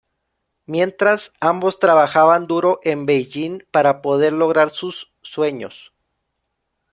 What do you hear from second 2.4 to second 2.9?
duro